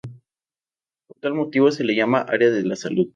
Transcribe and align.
Por 1.05 1.19
tal 1.19 1.35
motivo 1.35 1.71
se 1.71 1.83
le 1.83 1.95
llama 1.95 2.21
Área 2.27 2.49
de 2.49 2.63
la 2.63 2.75
Salud. 2.75 3.07